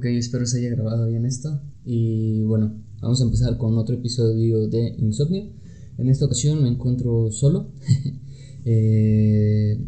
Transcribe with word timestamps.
Ok, 0.00 0.06
espero 0.06 0.46
se 0.46 0.56
haya 0.56 0.70
grabado 0.70 1.08
bien 1.08 1.26
esto. 1.26 1.60
Y 1.84 2.40
bueno, 2.44 2.74
vamos 3.02 3.20
a 3.20 3.24
empezar 3.24 3.58
con 3.58 3.76
otro 3.76 3.96
episodio 3.96 4.66
de 4.66 4.94
Insomnio. 4.96 5.52
En 5.98 6.08
esta 6.08 6.24
ocasión 6.24 6.62
me 6.62 6.70
encuentro 6.70 7.30
solo. 7.30 7.70
Eh, 8.64 9.82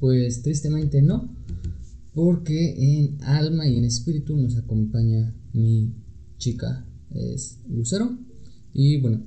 pues 0.00 0.40
tristemente 0.42 1.02
no, 1.02 1.36
porque 2.14 2.74
en 2.78 3.22
alma 3.22 3.68
y 3.68 3.76
en 3.76 3.84
espíritu 3.84 4.34
nos 4.38 4.56
acompaña 4.56 5.34
mi 5.52 5.94
chica, 6.38 6.86
es 7.10 7.60
Lucero. 7.68 8.18
Y 8.72 9.00
bueno, 9.02 9.22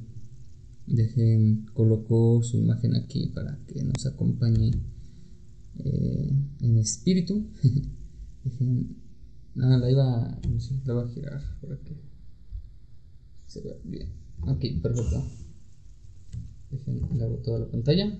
dejen, 0.87 1.67
colocó 1.73 2.41
su 2.41 2.57
imagen 2.57 2.95
aquí 2.95 3.27
para 3.27 3.59
que 3.67 3.83
nos 3.83 4.07
acompañe 4.07 4.71
eh, 5.77 6.31
en 6.61 6.77
espíritu. 6.79 7.47
dejen 8.43 9.04
no, 9.55 9.77
la 9.77 9.89
iba, 9.89 10.37
la 10.85 10.93
iba 10.93 11.03
a 11.03 11.07
girar 11.07 11.41
para 11.61 11.77
que 11.77 11.95
se 13.47 13.61
vea 13.61 13.75
bien. 13.83 14.13
Ok, 14.41 14.63
perfecto. 14.81 15.23
Dejen, 16.71 17.17
le 17.17 17.23
hago 17.23 17.37
toda 17.37 17.59
la 17.59 17.67
pantalla. 17.67 18.17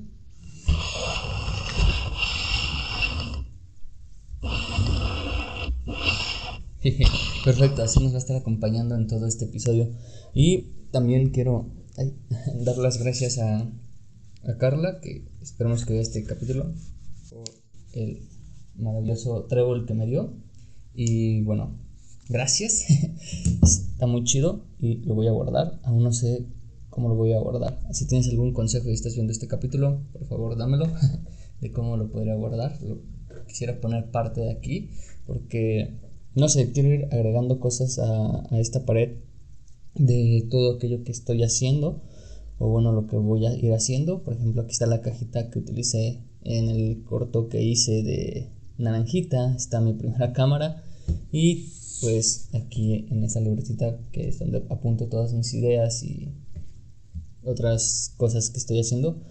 Perfecto, 7.44 7.84
así 7.84 8.02
nos 8.02 8.14
va 8.14 8.18
a 8.18 8.20
estar 8.20 8.38
acompañando 8.38 8.96
en 8.96 9.08
todo 9.08 9.28
este 9.28 9.46
episodio. 9.46 9.90
Y 10.34 10.70
también 10.92 11.32
quiero 11.32 11.70
dar 12.64 12.78
las 12.78 12.98
gracias 12.98 13.40
a, 13.40 13.60
a 13.60 14.58
Carla, 14.58 15.02
que 15.02 15.28
esperamos 15.42 15.86
que 15.86 15.94
vea 15.94 16.02
este 16.02 16.24
capítulo, 16.24 16.74
por 17.30 17.44
el 17.94 18.28
maravilloso 18.76 19.46
trébol 19.46 19.86
que 19.86 19.94
me 19.94 20.06
dio. 20.06 20.45
Y 20.96 21.42
bueno, 21.42 21.78
gracias. 22.30 22.86
Está 23.64 24.08
muy 24.08 24.24
chido 24.24 24.66
y 24.80 24.98
lo 25.06 25.14
voy 25.14 25.28
a 25.28 25.32
guardar. 25.32 25.80
Aún 25.84 26.04
no 26.04 26.14
sé 26.14 26.46
cómo 26.90 27.10
lo 27.10 27.16
voy 27.16 27.34
a 27.34 27.40
guardar. 27.40 27.80
Si 27.92 28.08
tienes 28.08 28.30
algún 28.30 28.54
consejo 28.54 28.90
y 28.90 28.94
estás 28.94 29.16
viendo 29.16 29.34
este 29.34 29.48
capítulo, 29.48 30.02
por 30.14 30.26
favor 30.28 30.58
dámelo 30.58 30.88
de 31.62 31.72
cómo 31.72 31.98
lo 31.98 32.10
podría 32.10 32.36
guardar. 32.36 32.80
Quisiera 33.48 33.82
poner 33.82 34.10
parte 34.12 34.42
de 34.42 34.52
aquí 34.52 34.90
porque, 35.28 36.00
no 36.34 36.48
sé, 36.48 36.72
quiero 36.72 36.94
ir 36.94 37.06
agregando 37.12 37.60
cosas 37.60 38.00
a, 38.00 38.48
a 38.50 38.60
esta 38.60 38.86
pared 38.86 39.18
de 39.96 40.48
todo 40.50 40.76
aquello 40.76 41.04
que 41.04 41.12
estoy 41.12 41.44
haciendo 41.44 42.02
o 42.58 42.70
bueno, 42.70 42.94
lo 42.94 43.08
que 43.08 43.18
voy 43.18 43.46
a 43.46 43.54
ir 43.54 43.74
haciendo. 43.74 44.24
Por 44.24 44.36
ejemplo, 44.36 44.62
aquí 44.62 44.72
está 44.72 44.86
la 44.86 45.02
cajita 45.02 45.50
que 45.50 45.60
utilicé 45.60 46.22
en 46.44 46.70
el 46.70 47.04
corto 47.04 47.50
que 47.50 47.62
hice 47.62 48.04
de 48.04 48.50
naranjita, 48.78 49.54
está 49.56 49.82
mi 49.82 49.94
primera 49.94 50.32
cámara 50.32 50.85
y 51.32 51.70
pues 52.02 52.50
aquí 52.54 53.08
en 53.10 53.24
esta 53.24 53.40
libretita 53.40 53.98
que 54.12 54.28
es 54.28 54.40
donde 54.40 54.64
apunto 54.70 55.08
todas 55.08 55.34
mis 55.34 55.54
ideas 55.54 56.04
y 56.04 56.30
otras 57.44 58.14
cosas 58.18 58.50
que 58.50 58.58
estoy 58.58 58.80
haciendo. 58.80 59.22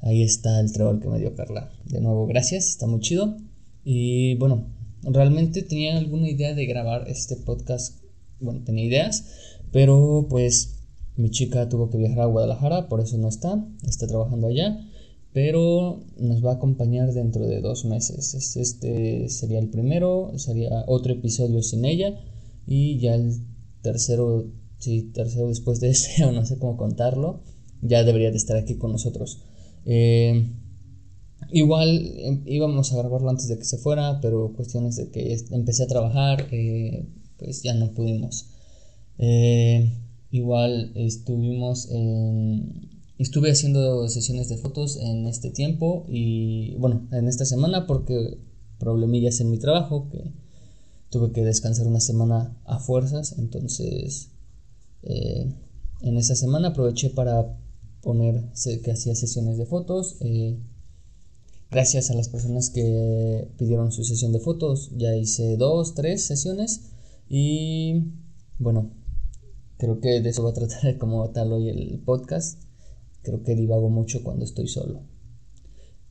Ahí 0.00 0.22
está 0.22 0.60
el 0.60 0.72
trabajo 0.72 1.00
que 1.00 1.08
me 1.08 1.18
dio 1.18 1.34
Carla. 1.34 1.72
De 1.84 2.00
nuevo, 2.00 2.26
gracias, 2.26 2.68
está 2.68 2.86
muy 2.86 3.00
chido. 3.00 3.36
Y 3.84 4.36
bueno, 4.36 4.66
realmente 5.02 5.62
tenía 5.62 5.96
alguna 5.96 6.28
idea 6.28 6.54
de 6.54 6.66
grabar 6.66 7.08
este 7.08 7.36
podcast. 7.36 8.02
Bueno, 8.40 8.62
tenía 8.64 8.84
ideas, 8.84 9.24
pero 9.72 10.26
pues 10.28 10.80
mi 11.16 11.30
chica 11.30 11.68
tuvo 11.68 11.90
que 11.90 11.98
viajar 11.98 12.20
a 12.20 12.26
Guadalajara, 12.26 12.88
por 12.88 13.00
eso 13.00 13.16
no 13.18 13.28
está, 13.28 13.64
está 13.86 14.06
trabajando 14.06 14.48
allá 14.48 14.78
pero 15.34 16.04
nos 16.16 16.44
va 16.44 16.52
a 16.52 16.54
acompañar 16.54 17.12
dentro 17.12 17.44
de 17.44 17.60
dos 17.60 17.84
meses. 17.84 18.56
Este 18.56 19.28
sería 19.28 19.58
el 19.58 19.68
primero, 19.68 20.32
sería 20.36 20.84
otro 20.86 21.12
episodio 21.12 21.60
sin 21.60 21.84
ella 21.84 22.20
y 22.68 23.00
ya 23.00 23.16
el 23.16 23.32
tercero, 23.82 24.46
sí, 24.78 25.10
tercero 25.12 25.48
después 25.48 25.80
de 25.80 25.88
ese, 25.90 26.24
o 26.24 26.30
no 26.30 26.46
sé 26.46 26.56
cómo 26.58 26.76
contarlo, 26.76 27.40
ya 27.82 28.04
debería 28.04 28.30
de 28.30 28.36
estar 28.36 28.56
aquí 28.56 28.76
con 28.76 28.92
nosotros. 28.92 29.42
Eh, 29.84 30.52
igual 31.50 32.12
em, 32.16 32.44
íbamos 32.46 32.92
a 32.92 32.98
grabarlo 32.98 33.28
antes 33.28 33.48
de 33.48 33.58
que 33.58 33.64
se 33.64 33.78
fuera, 33.78 34.20
pero 34.22 34.52
cuestiones 34.54 34.94
de 34.94 35.10
que 35.10 35.36
empecé 35.50 35.82
a 35.82 35.88
trabajar, 35.88 36.46
eh, 36.52 37.08
pues 37.38 37.60
ya 37.64 37.74
no 37.74 37.92
pudimos. 37.92 38.50
Eh, 39.18 39.90
igual 40.30 40.92
estuvimos 40.94 41.90
en 41.90 42.93
Estuve 43.18 43.50
haciendo 43.50 44.08
sesiones 44.08 44.48
de 44.48 44.56
fotos 44.56 44.96
en 44.96 45.26
este 45.26 45.50
tiempo 45.50 46.04
y 46.08 46.74
bueno, 46.76 47.06
en 47.12 47.28
esta 47.28 47.44
semana 47.44 47.86
porque 47.86 48.38
problemillas 48.78 49.40
en 49.40 49.50
mi 49.50 49.58
trabajo 49.58 50.08
que 50.10 50.32
tuve 51.10 51.30
que 51.30 51.44
descansar 51.44 51.86
una 51.86 52.00
semana 52.00 52.56
a 52.64 52.80
fuerzas, 52.80 53.36
entonces 53.38 54.30
eh, 55.02 55.52
en 56.00 56.16
esa 56.16 56.34
semana 56.34 56.68
aproveché 56.68 57.10
para 57.10 57.56
poner 58.00 58.50
que 58.82 58.90
hacía 58.90 59.14
sesiones 59.14 59.58
de 59.58 59.66
fotos. 59.66 60.16
Eh, 60.20 60.58
gracias 61.70 62.10
a 62.10 62.14
las 62.14 62.28
personas 62.28 62.68
que 62.70 63.48
pidieron 63.56 63.92
su 63.92 64.02
sesión 64.02 64.32
de 64.32 64.40
fotos, 64.40 64.90
ya 64.96 65.14
hice 65.14 65.56
dos, 65.56 65.94
tres 65.94 66.24
sesiones 66.24 66.90
y 67.28 68.12
bueno, 68.58 68.90
creo 69.78 70.00
que 70.00 70.20
de 70.20 70.28
eso 70.30 70.42
va 70.42 70.50
a 70.50 70.54
tratar 70.54 70.98
como 70.98 71.30
tal 71.30 71.52
hoy 71.52 71.68
el 71.68 72.00
podcast. 72.04 72.60
Creo 73.24 73.42
que 73.42 73.56
divago 73.56 73.88
mucho 73.88 74.22
cuando 74.22 74.44
estoy 74.44 74.68
solo. 74.68 75.02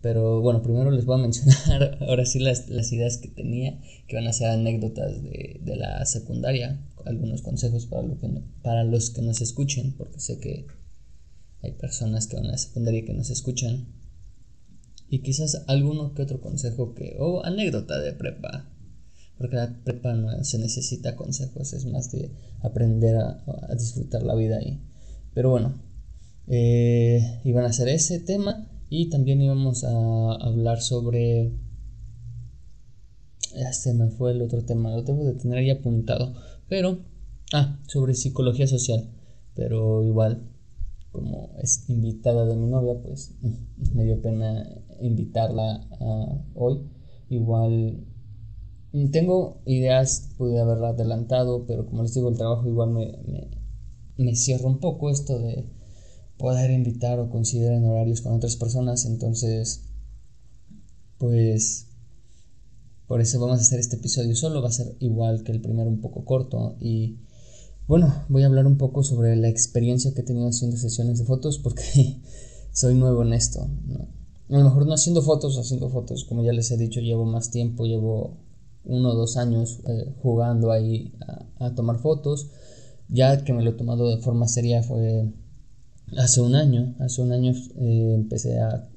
Pero 0.03 0.41
bueno, 0.41 0.61
primero 0.61 0.91
les 0.91 1.05
voy 1.05 1.17
a 1.17 1.21
mencionar 1.21 1.97
ahora 2.01 2.25
sí 2.25 2.39
las, 2.39 2.67
ideas 2.91 3.17
que 3.17 3.29
tenía, 3.29 3.79
que 4.05 4.17
van 4.17 4.27
a 4.27 4.33
ser 4.33 4.49
anécdotas 4.49 5.23
de, 5.23 5.61
la 5.77 6.05
secundaria, 6.05 6.85
algunos 7.05 7.41
consejos 7.41 7.85
para, 7.85 8.03
lo 8.03 8.19
que 8.19 8.29
para 8.61 8.83
los 8.83 9.11
que 9.11 9.21
nos 9.21 9.39
escuchen, 9.41 9.93
porque 9.97 10.19
sé 10.19 10.39
que 10.39 10.67
hay 11.61 11.71
personas 11.71 12.27
que 12.27 12.35
van 12.35 12.47
a 12.47 12.51
la 12.51 12.57
secundaria 12.57 13.05
que 13.05 13.13
nos 13.13 13.29
escuchan. 13.29 13.87
Y 15.07 15.19
quizás 15.19 15.63
alguno 15.67 16.13
que 16.13 16.23
otro 16.23 16.41
consejo 16.41 16.95
que, 16.95 17.15
o 17.19 17.45
anécdota 17.45 17.97
de 17.99 18.11
prepa, 18.11 18.69
porque 19.37 19.55
la 19.55 19.73
prepa 19.85 20.13
no 20.15 20.43
se 20.43 20.57
necesita 20.57 21.15
consejos, 21.15 21.71
es 21.71 21.85
más 21.85 22.11
de 22.11 22.31
aprender 22.61 23.15
a, 23.15 23.43
a 23.69 23.75
disfrutar 23.75 24.23
la 24.23 24.35
vida 24.35 24.57
ahí. 24.57 24.81
Pero 25.33 25.49
bueno, 25.49 25.75
eh, 26.47 27.41
iban 27.43 27.65
a 27.65 27.69
hacer 27.69 27.87
ese 27.89 28.19
tema 28.19 28.67
y 28.89 29.09
también 29.09 29.41
íbamos 29.41 29.83
a 29.83 30.33
hablar 30.35 30.81
sobre... 30.81 31.51
Ya 33.55 33.71
se 33.71 33.93
me 33.93 34.09
fue 34.09 34.31
el 34.31 34.41
otro 34.41 34.63
tema, 34.65 34.95
lo 34.95 35.03
tengo 35.03 35.25
de 35.25 35.33
tener 35.33 35.59
ahí 35.59 35.69
apuntado. 35.69 36.33
Pero... 36.67 36.99
Ah, 37.53 37.79
sobre 37.87 38.15
psicología 38.15 38.65
social. 38.65 39.09
Pero 39.55 40.03
igual, 40.03 40.49
como 41.11 41.51
es 41.61 41.87
invitada 41.87 42.45
de 42.45 42.55
mi 42.55 42.65
novia, 42.65 42.95
pues 43.01 43.35
me 43.93 44.05
dio 44.05 44.21
pena 44.21 44.67
invitarla 44.99 45.87
hoy. 46.55 46.81
Igual 47.29 48.05
tengo 49.11 49.61
ideas, 49.65 50.33
pude 50.37 50.59
haberla 50.59 50.89
adelantado, 50.89 51.65
pero 51.65 51.85
como 51.85 52.03
les 52.03 52.13
digo, 52.13 52.29
el 52.29 52.37
trabajo 52.37 52.67
igual 52.67 52.91
me, 52.91 53.17
me, 53.27 53.49
me 54.17 54.35
cierra 54.35 54.67
un 54.67 54.79
poco 54.79 55.09
esto 55.09 55.39
de 55.39 55.67
poder 56.37 56.71
invitar 56.71 57.19
o 57.19 57.29
coincidir 57.29 57.71
en 57.71 57.85
horarios 57.85 58.21
con 58.21 58.33
otras 58.33 58.55
personas. 58.55 59.05
Entonces, 59.05 59.83
pues 61.17 61.87
por 63.07 63.21
eso 63.21 63.39
vamos 63.39 63.59
a 63.59 63.61
hacer 63.61 63.79
este 63.79 63.97
episodio 63.97 64.35
solo. 64.35 64.61
Va 64.61 64.69
a 64.69 64.73
ser 64.73 64.95
igual 64.99 65.43
que 65.43 65.51
el 65.51 65.61
primero, 65.61 65.89
un 65.89 66.01
poco 66.01 66.25
corto. 66.25 66.75
Y 66.79 67.19
bueno, 67.87 68.25
voy 68.29 68.43
a 68.43 68.47
hablar 68.47 68.65
un 68.65 68.77
poco 68.77 69.03
sobre 69.03 69.35
la 69.35 69.49
experiencia 69.49 70.13
que 70.13 70.21
he 70.21 70.25
tenido 70.25 70.47
haciendo 70.47 70.77
sesiones 70.77 71.19
de 71.19 71.25
fotos 71.25 71.59
porque 71.59 72.21
soy 72.71 72.95
nuevo 72.95 73.23
en 73.23 73.33
esto. 73.33 73.61
A 74.49 74.57
lo 74.57 74.63
mejor 74.63 74.85
no 74.85 74.93
haciendo 74.93 75.21
fotos, 75.21 75.57
haciendo 75.57 75.89
fotos, 75.89 76.25
como 76.25 76.43
ya 76.43 76.53
les 76.53 76.71
he 76.71 76.77
dicho, 76.77 76.99
llevo 76.99 77.25
más 77.25 77.51
tiempo, 77.51 77.85
llevo 77.85 78.37
uno 78.83 79.11
o 79.11 79.15
dos 79.15 79.37
años 79.37 79.79
eh, 79.87 80.13
jugando 80.21 80.71
ahí 80.71 81.13
a, 81.59 81.67
a 81.67 81.75
tomar 81.75 81.99
fotos. 81.99 82.49
Ya 83.09 83.43
que 83.43 83.53
me 83.53 83.63
lo 83.63 83.71
he 83.71 83.73
tomado 83.73 84.09
de 84.09 84.21
forma 84.21 84.47
seria 84.47 84.81
fue 84.81 85.31
hace 86.17 86.41
un 86.41 86.55
año, 86.55 86.95
hace 86.99 87.21
un 87.21 87.31
año 87.31 87.51
eh, 87.51 88.13
empecé 88.13 88.59
a, 88.59 88.89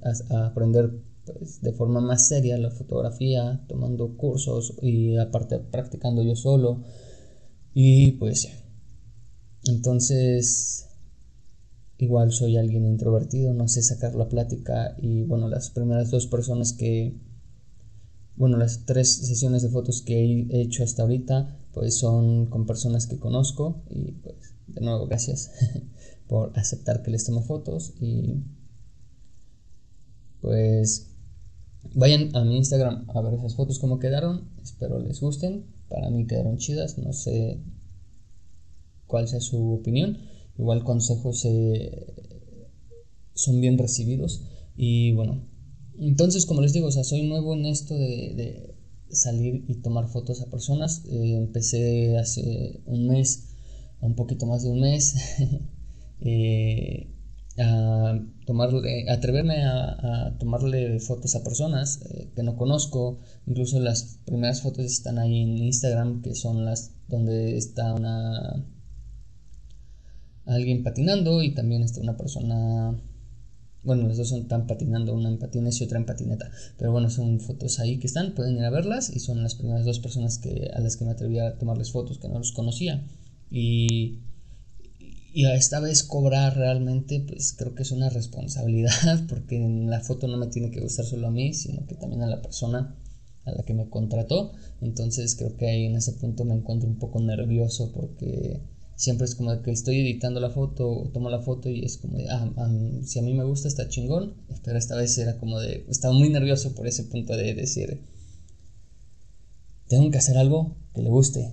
aprender 0.46 1.02
pues, 1.24 1.60
de 1.60 1.72
forma 1.72 2.00
más 2.00 2.28
seria 2.28 2.58
la 2.58 2.70
fotografía, 2.70 3.64
tomando 3.68 4.16
cursos 4.16 4.74
y 4.82 5.16
aparte 5.16 5.58
practicando 5.58 6.22
yo 6.22 6.36
solo. 6.36 6.82
Y 7.74 8.12
pues 8.12 8.48
entonces 9.64 10.88
igual 11.98 12.32
soy 12.32 12.56
alguien 12.56 12.86
introvertido, 12.86 13.54
no 13.54 13.68
sé 13.68 13.82
sacar 13.82 14.14
la 14.14 14.28
plática 14.28 14.94
y 14.98 15.22
bueno, 15.24 15.48
las 15.48 15.70
primeras 15.70 16.10
dos 16.10 16.26
personas 16.26 16.72
que, 16.72 17.18
bueno, 18.36 18.56
las 18.58 18.84
tres 18.84 19.12
sesiones 19.12 19.62
de 19.62 19.70
fotos 19.70 20.02
que 20.02 20.46
he 20.50 20.60
hecho 20.60 20.84
hasta 20.84 21.02
ahorita 21.02 21.58
pues 21.72 21.98
son 21.98 22.46
con 22.46 22.66
personas 22.66 23.06
que 23.06 23.18
conozco 23.18 23.82
y 23.90 24.12
pues 24.12 24.54
de 24.66 24.80
nuevo 24.80 25.06
gracias. 25.06 25.50
por 26.28 26.58
aceptar 26.58 27.02
que 27.02 27.10
les 27.10 27.24
tome 27.24 27.42
fotos 27.42 27.94
y 28.00 28.42
pues 30.40 31.16
vayan 31.94 32.34
a 32.36 32.44
mi 32.44 32.56
Instagram 32.56 33.06
a 33.08 33.20
ver 33.20 33.34
esas 33.34 33.54
fotos 33.54 33.78
como 33.78 33.98
quedaron, 33.98 34.48
espero 34.62 34.98
les 34.98 35.20
gusten. 35.20 35.66
Para 35.88 36.10
mí 36.10 36.26
quedaron 36.26 36.56
chidas, 36.56 36.98
no 36.98 37.12
sé 37.12 37.60
cuál 39.06 39.28
sea 39.28 39.40
su 39.40 39.72
opinión, 39.72 40.18
igual 40.58 40.82
consejos 40.82 41.44
eh, 41.44 42.14
son 43.34 43.60
bien 43.60 43.78
recibidos. 43.78 44.42
Y 44.76 45.12
bueno, 45.12 45.46
entonces 45.98 46.44
como 46.44 46.60
les 46.60 46.72
digo, 46.72 46.88
o 46.88 46.92
sea, 46.92 47.04
soy 47.04 47.22
nuevo 47.22 47.54
en 47.54 47.66
esto 47.66 47.94
de, 47.96 48.74
salir 49.08 49.64
y 49.68 49.76
tomar 49.76 50.08
fotos 50.08 50.42
a 50.42 50.50
personas, 50.50 51.04
eh, 51.06 51.36
empecé 51.36 52.18
hace 52.18 52.82
un 52.86 53.06
mes, 53.06 53.54
un 54.00 54.16
poquito 54.16 54.46
más 54.46 54.64
de 54.64 54.70
un 54.70 54.80
mes, 54.80 55.14
eh, 56.20 57.08
a 57.58 58.18
tomarle, 58.44 59.08
atreverme 59.10 59.64
a, 59.64 60.36
tomarle 60.38 61.00
fotos 61.00 61.34
a 61.34 61.42
personas 61.42 62.00
eh, 62.10 62.30
que 62.34 62.42
no 62.42 62.56
conozco. 62.56 63.20
Incluso 63.46 63.80
las 63.80 64.18
primeras 64.24 64.62
fotos 64.62 64.84
están 64.84 65.18
ahí 65.18 65.42
en 65.42 65.56
Instagram, 65.56 66.22
que 66.22 66.34
son 66.34 66.64
las 66.64 66.92
donde 67.08 67.56
está 67.56 67.94
una 67.94 68.66
alguien 70.46 70.82
patinando 70.82 71.42
y 71.42 71.54
también 71.54 71.82
está 71.82 72.00
una 72.00 72.16
persona. 72.16 73.00
Bueno, 73.82 74.08
los 74.08 74.16
dos 74.16 74.32
están 74.32 74.66
patinando, 74.66 75.14
una 75.14 75.28
en 75.28 75.38
patines 75.38 75.80
y 75.80 75.84
otra 75.84 75.98
en 75.98 76.06
patineta. 76.06 76.50
Pero 76.76 76.90
bueno, 76.90 77.08
son 77.08 77.38
fotos 77.40 77.78
ahí 77.78 77.98
que 77.98 78.08
están, 78.08 78.34
pueden 78.34 78.56
ir 78.56 78.64
a 78.64 78.70
verlas 78.70 79.10
y 79.14 79.20
son 79.20 79.42
las 79.42 79.54
primeras 79.54 79.84
dos 79.84 80.00
personas 80.00 80.38
que, 80.38 80.70
a 80.74 80.80
las 80.80 80.96
que 80.96 81.04
me 81.04 81.12
atreví 81.12 81.38
a 81.38 81.56
tomarles 81.56 81.92
fotos 81.92 82.18
que 82.18 82.28
no 82.28 82.38
los 82.38 82.52
conocía. 82.52 83.04
Y 83.48 84.18
y 85.36 85.44
esta 85.44 85.80
vez 85.80 86.02
cobrar 86.02 86.56
realmente, 86.56 87.20
pues 87.20 87.52
creo 87.52 87.74
que 87.74 87.82
es 87.82 87.92
una 87.92 88.08
responsabilidad, 88.08 89.26
porque 89.28 89.56
en 89.56 89.90
la 89.90 90.00
foto 90.00 90.28
no 90.28 90.38
me 90.38 90.46
tiene 90.46 90.70
que 90.70 90.80
gustar 90.80 91.04
solo 91.04 91.26
a 91.26 91.30
mí, 91.30 91.52
sino 91.52 91.86
que 91.86 91.94
también 91.94 92.22
a 92.22 92.26
la 92.26 92.40
persona 92.40 92.96
a 93.44 93.52
la 93.52 93.62
que 93.62 93.74
me 93.74 93.90
contrató. 93.90 94.54
Entonces 94.80 95.36
creo 95.36 95.54
que 95.58 95.68
ahí 95.68 95.84
en 95.84 95.96
ese 95.96 96.12
punto 96.12 96.46
me 96.46 96.54
encuentro 96.54 96.88
un 96.88 96.98
poco 96.98 97.20
nervioso 97.20 97.92
porque 97.92 98.62
siempre 98.94 99.26
es 99.26 99.34
como 99.34 99.60
que 99.60 99.72
estoy 99.72 100.00
editando 100.00 100.40
la 100.40 100.48
foto 100.48 100.88
o 100.90 101.10
tomo 101.10 101.28
la 101.28 101.42
foto 101.42 101.68
y 101.68 101.84
es 101.84 101.98
como 101.98 102.16
de, 102.16 102.30
ah, 102.30 102.50
si 103.04 103.18
a 103.18 103.22
mí 103.22 103.34
me 103.34 103.44
gusta 103.44 103.68
está 103.68 103.90
chingón, 103.90 104.36
pero 104.64 104.78
esta 104.78 104.96
vez 104.96 105.18
era 105.18 105.36
como 105.36 105.60
de, 105.60 105.84
estaba 105.90 106.14
muy 106.14 106.30
nervioso 106.30 106.74
por 106.74 106.86
ese 106.86 107.02
punto 107.02 107.36
de 107.36 107.52
decir, 107.52 108.00
tengo 109.86 110.10
que 110.10 110.16
hacer 110.16 110.38
algo 110.38 110.78
que 110.94 111.02
le 111.02 111.10
guste. 111.10 111.52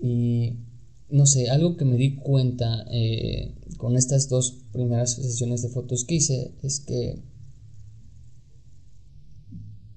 Y 0.00 0.60
no 1.08 1.26
sé, 1.26 1.50
algo 1.50 1.76
que 1.76 1.84
me 1.84 1.96
di 1.96 2.16
cuenta 2.16 2.84
eh, 2.90 3.54
con 3.76 3.96
estas 3.96 4.28
dos 4.28 4.64
primeras 4.72 5.14
sesiones 5.14 5.62
de 5.62 5.68
fotos 5.68 6.04
que 6.04 6.16
hice 6.16 6.54
es 6.62 6.80
que 6.80 7.22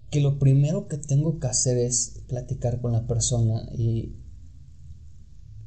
que 0.09 0.21
lo 0.21 0.39
primero 0.39 0.87
que 0.87 0.97
tengo 0.97 1.39
que 1.39 1.47
hacer 1.47 1.77
es 1.77 2.23
platicar 2.27 2.81
con 2.81 2.93
la 2.93 3.05
persona 3.05 3.69
y 3.77 4.15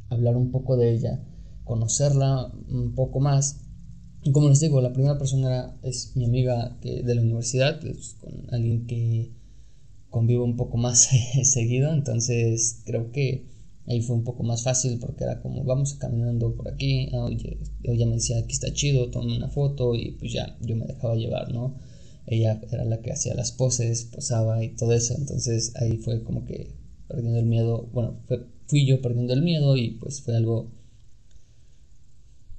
hablar 0.09 0.37
un 0.37 0.50
poco 0.50 0.77
de 0.77 0.93
ella, 0.93 1.25
conocerla 1.65 2.53
un 2.69 2.94
poco 2.94 3.21
más. 3.21 3.61
Y 4.25 4.33
como 4.33 4.49
les 4.49 4.61
digo, 4.61 4.81
la 4.81 4.93
primera 4.93 5.19
persona 5.19 5.77
es 5.83 6.17
mi 6.17 6.25
amiga 6.25 6.77
de 6.83 7.15
la 7.15 7.23
universidad, 7.23 7.81
con 8.21 8.53
alguien 8.53 8.87
que 8.87 9.33
convivo 10.11 10.44
un 10.44 10.56
poco 10.56 10.77
más 10.77 11.09
seguido, 11.44 11.93
entonces 11.93 12.83
creo 12.85 13.11
que 13.12 13.51
Ahí 13.87 14.00
fue 14.00 14.14
un 14.17 14.25
poco 14.25 14.44
más 14.44 14.62
fácil 14.62 14.99
porque 15.00 15.25
era 15.25 15.40
como 15.40 15.64
vamos 15.64 15.94
caminando 15.94 16.55
por 16.55 16.69
aquí, 16.69 17.08
ah, 17.14 17.25
oye, 17.25 17.58
ella 17.82 18.06
me 18.06 18.14
decía 18.14 18.38
aquí 18.38 18.52
está 18.52 18.73
chido, 18.73 19.11
toma 19.11 19.37
una 19.37 19.49
foto 19.49 19.94
y 19.94 20.12
pues 20.12 20.32
ya, 20.32 20.56
yo 20.61 20.76
me 20.76 20.87
dejaba 20.87 21.17
llevar, 21.17 21.52
¿no? 21.52 21.75
Ella 22.26 22.61
era 22.70 22.84
la 22.84 23.00
que 23.02 23.12
hacía 23.12 23.34
las 23.34 23.50
poses, 23.50 24.05
posaba 24.05 24.62
y 24.62 24.76
todo 24.76 24.93
eso, 24.93 25.14
entonces 25.19 25.73
ahí 25.76 25.96
fue 25.96 26.23
como 26.23 26.44
que 26.44 26.76
perdiendo 27.08 27.40
el 27.40 27.46
miedo, 27.46 27.88
bueno, 27.93 28.20
fui 28.67 28.87
yo 28.87 29.02
perdiendo 29.02 29.32
el 29.34 29.43
miedo 29.43 29.76
y 29.76 29.90
pues 29.93 30.23
fue 30.23 30.37
algo 30.37 30.70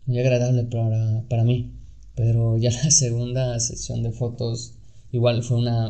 muy 0.05 0.19
agradable 0.19 0.65
para, 0.65 1.23
para 1.29 1.43
mí. 1.43 1.73
Pero 2.15 2.57
ya 2.57 2.71
la 2.71 2.91
segunda 2.91 3.59
sesión 3.59 4.03
de 4.03 4.11
fotos 4.11 4.75
igual 5.11 5.43
fue 5.43 5.57
una... 5.57 5.89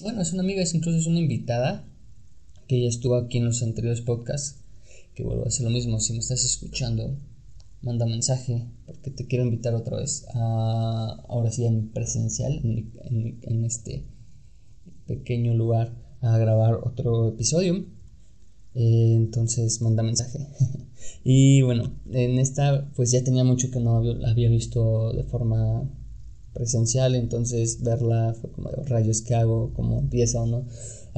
bueno, 0.00 0.22
es 0.22 0.32
una 0.32 0.42
amiga, 0.42 0.62
es 0.62 0.74
incluso 0.74 0.98
es 0.98 1.06
una 1.06 1.20
invitada 1.20 1.87
que 2.68 2.82
ya 2.82 2.88
estuvo 2.88 3.16
aquí 3.16 3.38
en 3.38 3.46
los 3.46 3.62
anteriores 3.62 4.02
podcasts, 4.02 4.60
que 5.14 5.24
vuelvo 5.24 5.44
a 5.44 5.48
hacer 5.48 5.64
lo 5.64 5.70
mismo, 5.70 5.98
si 5.98 6.12
me 6.12 6.20
estás 6.20 6.44
escuchando, 6.44 7.16
manda 7.82 8.06
mensaje, 8.06 8.66
porque 8.86 9.10
te 9.10 9.26
quiero 9.26 9.44
invitar 9.44 9.74
otra 9.74 9.96
vez 9.96 10.26
a, 10.34 11.24
ahora 11.28 11.50
sí 11.50 11.64
en 11.64 11.88
presencial, 11.88 12.60
en, 12.62 13.64
este 13.64 14.04
pequeño 15.06 15.54
lugar, 15.54 15.92
a 16.20 16.36
grabar 16.38 16.74
otro 16.74 17.28
episodio. 17.28 17.86
Eh, 18.74 19.14
entonces 19.14 19.80
manda 19.80 20.02
mensaje. 20.02 20.46
y 21.24 21.62
bueno, 21.62 21.94
en 22.10 22.38
esta 22.38 22.90
pues 22.94 23.10
ya 23.10 23.24
tenía 23.24 23.44
mucho 23.44 23.70
que 23.70 23.80
no 23.80 23.96
había 24.26 24.48
visto 24.50 25.12
de 25.14 25.24
forma 25.24 25.88
presencial, 26.58 27.14
entonces 27.14 27.82
verla 27.82 28.34
fue 28.38 28.50
como 28.50 28.68
rayos 28.70 29.22
que 29.22 29.34
hago, 29.34 29.72
cómo 29.74 29.98
empieza 29.98 30.42
o 30.42 30.46
no 30.46 30.66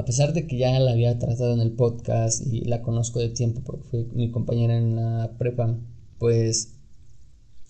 a 0.00 0.04
pesar 0.04 0.32
de 0.32 0.46
que 0.46 0.56
ya 0.56 0.78
la 0.78 0.92
había 0.92 1.18
tratado 1.18 1.52
en 1.52 1.60
el 1.60 1.72
podcast 1.72 2.46
y 2.46 2.62
la 2.62 2.80
conozco 2.80 3.18
de 3.18 3.28
tiempo 3.28 3.60
porque 3.62 3.86
fue 3.90 4.06
mi 4.14 4.30
compañera 4.30 4.76
en 4.76 4.96
la 4.96 5.36
prepa, 5.36 5.78
pues 6.18 6.70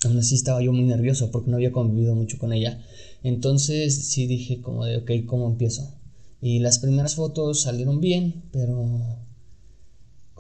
aún 0.04 0.18
así 0.18 0.36
estaba 0.36 0.62
yo 0.62 0.72
muy 0.72 0.84
nervioso 0.84 1.30
porque 1.30 1.50
no 1.50 1.56
había 1.56 1.72
convivido 1.72 2.14
mucho 2.14 2.38
con 2.38 2.52
ella. 2.52 2.80
Entonces 3.24 4.06
sí 4.06 4.28
dije 4.28 4.60
como 4.60 4.84
de, 4.84 4.98
ok, 4.98 5.10
¿cómo 5.26 5.48
empiezo? 5.48 5.92
Y 6.40 6.60
las 6.60 6.78
primeras 6.78 7.16
fotos 7.16 7.62
salieron 7.62 8.00
bien, 8.00 8.44
pero 8.52 9.18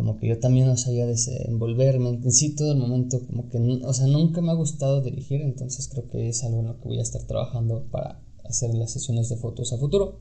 como 0.00 0.16
que 0.16 0.28
yo 0.28 0.38
también 0.38 0.66
no 0.66 0.78
sabía 0.78 1.04
desenvolverme. 1.04 2.08
En 2.08 2.32
sí, 2.32 2.54
todo 2.54 2.72
el 2.72 2.78
momento, 2.78 3.20
como 3.26 3.50
que, 3.50 3.58
o 3.58 3.92
sea, 3.92 4.06
nunca 4.06 4.40
me 4.40 4.50
ha 4.50 4.54
gustado 4.54 5.02
dirigir, 5.02 5.42
entonces 5.42 5.88
creo 5.88 6.08
que 6.08 6.30
es 6.30 6.42
algo 6.42 6.60
en 6.60 6.68
lo 6.68 6.80
que 6.80 6.88
voy 6.88 6.98
a 7.00 7.02
estar 7.02 7.22
trabajando 7.24 7.84
para 7.90 8.22
hacer 8.42 8.74
las 8.74 8.92
sesiones 8.92 9.28
de 9.28 9.36
fotos 9.36 9.74
a 9.74 9.76
futuro. 9.76 10.20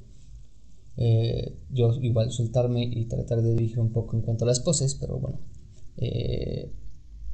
Eh, 0.97 1.57
yo 1.69 1.93
igual 2.01 2.29
soltarme 2.29 2.83
y 2.83 3.05
tratar 3.05 3.41
de 3.41 3.53
dirigir 3.53 3.79
un 3.79 3.93
poco 3.93 4.17
en 4.17 4.21
cuanto 4.21 4.43
a 4.43 4.49
las 4.49 4.59
poses, 4.59 4.95
pero 4.95 5.17
bueno. 5.17 5.39
Eh, 5.95 6.73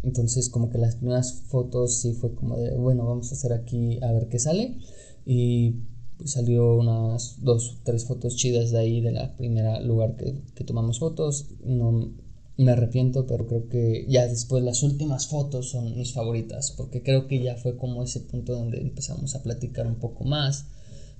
entonces 0.04 0.50
como 0.50 0.70
que 0.70 0.78
las 0.78 0.98
primeras 0.98 1.46
fotos 1.48 1.96
sí 1.96 2.14
fue 2.14 2.36
como 2.36 2.58
de, 2.58 2.76
bueno, 2.76 3.08
vamos 3.08 3.32
a 3.32 3.34
hacer 3.34 3.54
aquí 3.54 3.98
a 4.04 4.12
ver 4.12 4.30
qué 4.30 4.38
sale. 4.38 4.78
Y 5.26 5.78
pues 6.20 6.34
salió 6.34 6.78
unas 6.78 7.42
dos, 7.42 7.80
tres 7.84 8.06
fotos 8.06 8.36
chidas 8.36 8.70
de 8.70 8.78
ahí, 8.78 9.02
de 9.02 9.14
la 9.14 9.36
primera 9.36 9.80
lugar 9.80 10.16
que, 10.16 10.44
que 10.54 10.64
tomamos 10.64 11.00
fotos. 11.00 11.48
No 11.64 12.24
me 12.58 12.72
arrepiento, 12.72 13.28
pero 13.28 13.48
creo 13.48 13.68
que 13.68 14.06
ya 14.08 14.28
después 14.28 14.64
las 14.64 14.84
últimas 14.84 15.28
fotos 15.28 15.70
son 15.72 15.96
mis 15.98 16.14
favoritas, 16.14 16.74
porque 16.78 17.04
creo 17.04 17.28
que 17.28 17.42
ya 17.42 17.56
fue 17.56 17.78
como 17.78 18.04
ese 18.04 18.22
punto 18.22 18.54
donde 18.54 18.82
empezamos 18.82 19.36
a 19.36 19.44
platicar 19.44 19.88
un 19.88 19.96
poco 19.96 20.24
más 20.24 20.66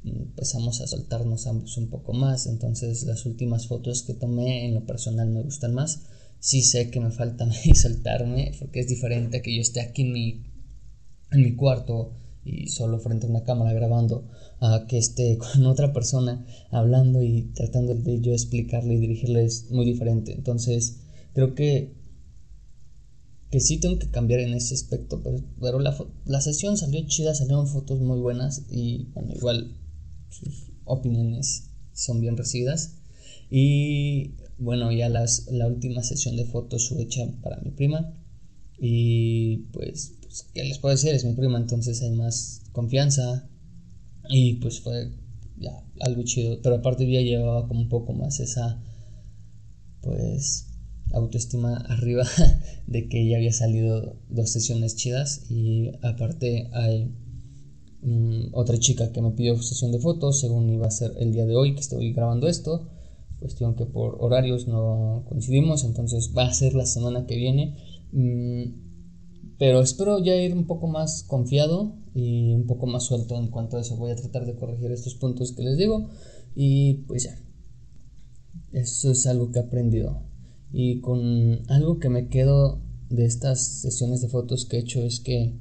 empezamos 0.06 0.82
a 0.82 0.88
soltarnos 0.88 1.48
ambos 1.48 1.78
un 1.78 1.90
poco 1.90 2.14
más. 2.14 2.48
Entonces 2.48 3.04
las 3.04 3.26
últimas 3.26 3.68
fotos 3.68 4.04
que 4.04 4.14
tomé 4.14 4.66
en 4.66 4.74
lo 4.74 4.86
personal 4.86 5.30
me 5.30 5.42
gustan 5.42 5.74
más. 5.74 6.02
Sí 6.40 6.62
sé 6.62 6.90
que 6.90 7.00
me 7.00 7.12
falta 7.12 7.48
soltarme 7.74 8.52
porque 8.60 8.82
es 8.82 8.88
diferente 8.88 9.42
que 9.42 9.56
yo 9.56 9.62
esté 9.62 9.82
aquí 9.82 10.04
en 10.04 10.14
mi, 10.14 10.44
en 11.32 11.42
mi 11.42 11.56
cuarto 11.56 12.14
y 12.44 12.68
solo 12.68 13.00
frente 13.00 13.26
a 13.26 13.30
una 13.30 13.44
cámara 13.44 13.74
grabando 13.74 14.30
a 14.60 14.86
que 14.88 14.98
esté 14.98 15.38
con 15.54 15.66
otra 15.66 15.94
persona 15.94 16.46
hablando 16.70 17.24
y 17.24 17.52
tratando 17.54 17.96
de 17.96 18.22
yo 18.22 18.32
explicarle 18.32 18.94
y 18.96 19.00
dirigirle 19.00 19.46
es 19.46 19.72
muy 19.72 19.86
diferente. 19.86 20.34
Entonces 20.34 21.00
creo 21.36 21.54
que 21.54 21.94
que 23.52 23.60
sí 23.62 23.78
tengo 23.78 24.00
que 24.00 24.10
cambiar 24.10 24.40
en 24.40 24.54
ese 24.54 24.74
aspecto, 24.74 25.22
pero, 25.24 25.38
pero 25.62 25.80
la, 25.80 25.96
la, 26.26 26.42
sesión 26.42 26.76
salió 26.78 27.06
chida, 27.08 27.34
salieron 27.36 27.68
fotos 27.68 28.02
muy 28.02 28.20
buenas 28.20 28.64
y 28.70 29.06
bueno, 29.14 29.34
igual 29.34 29.78
sus 30.30 30.72
opiniones 30.84 31.70
son 31.94 32.20
bien 32.20 32.38
recibidas. 32.38 32.96
Y 33.50 34.36
bueno, 34.58 34.92
ya 34.92 35.10
las, 35.10 35.48
la 35.52 35.68
última 35.68 36.04
sesión 36.04 36.36
de 36.36 36.46
fotos 36.46 36.90
fue 36.90 37.04
hecha 37.04 37.22
para 37.42 37.62
mi 37.62 37.72
prima. 37.72 38.14
Y 38.78 39.68
pues, 39.72 40.16
pues, 40.22 40.48
¿qué 40.54 40.64
les 40.64 40.80
puedo 40.80 40.94
decir? 40.94 41.14
Es 41.14 41.24
mi 41.24 41.34
prima, 41.34 41.58
entonces 41.58 42.02
hay 42.02 42.12
más 42.12 42.62
confianza. 42.72 43.48
Y 44.30 44.56
pues 44.56 44.82
fue 44.82 45.12
ya 45.58 45.84
algo 46.02 46.24
chido. 46.24 46.62
Pero 46.62 46.76
aparte 46.76 47.10
ya 47.10 47.22
llevaba 47.22 47.68
como 47.68 47.82
un 47.82 47.90
poco 47.90 48.14
más 48.14 48.40
esa, 48.40 48.82
pues, 50.02 50.65
autoestima 51.16 51.78
arriba 51.90 52.26
de 52.88 53.08
que 53.08 53.28
ya 53.28 53.38
había 53.38 53.54
salido 53.54 54.18
dos 54.30 54.52
sesiones 54.52 54.96
chidas. 54.96 55.50
Y 55.50 55.92
aparte 56.02 56.70
hay 56.74 57.12
Mm, 58.06 58.50
otra 58.54 58.78
chica 58.78 59.12
que 59.12 59.20
me 59.20 59.32
pidió 59.32 59.60
sesión 59.64 59.92
de 59.92 60.00
fotos, 60.00 60.40
según 60.40 60.70
iba 60.70 60.86
a 60.86 60.92
ser 60.92 61.14
el 61.18 61.32
día 61.34 61.48
de 61.48 61.56
hoy 61.56 61.74
que 61.74 61.82
estoy 61.82 62.14
grabando 62.14 62.48
esto. 62.48 62.88
Cuestión 63.40 63.76
que 63.76 63.86
por 63.88 64.18
horarios 64.20 64.68
no 64.68 65.24
coincidimos, 65.28 65.84
entonces 65.84 66.32
va 66.38 66.44
a 66.46 66.54
ser 66.54 66.76
la 66.76 66.86
semana 66.86 67.26
que 67.26 67.36
viene. 67.36 67.76
Mm, 68.12 69.56
pero 69.58 69.82
espero 69.82 70.20
ya 70.20 70.36
ir 70.36 70.54
un 70.54 70.68
poco 70.68 70.88
más 70.88 71.24
confiado 71.24 71.96
y 72.14 72.54
un 72.54 72.68
poco 72.68 72.86
más 72.86 73.04
suelto 73.04 73.36
en 73.38 73.48
cuanto 73.48 73.78
a 73.78 73.82
eso. 73.82 73.98
Voy 73.98 74.12
a 74.12 74.16
tratar 74.16 74.46
de 74.46 74.56
corregir 74.56 74.92
estos 74.92 75.16
puntos 75.16 75.54
que 75.54 75.64
les 75.64 75.78
digo 75.78 76.10
y 76.56 77.06
pues 77.08 77.24
ya. 77.24 77.40
Eso 78.72 79.12
es 79.12 79.26
algo 79.26 79.52
que 79.52 79.60
he 79.60 79.64
aprendido. 79.64 80.22
Y 80.78 81.00
con 81.00 81.62
algo 81.70 82.00
que 82.00 82.10
me 82.10 82.28
quedo 82.28 82.82
de 83.10 83.24
estas 83.24 83.66
sesiones 83.66 84.20
de 84.20 84.28
fotos 84.28 84.66
que 84.66 84.76
he 84.76 84.82
hecho 84.82 85.00
es 85.00 85.22
que 85.22 85.54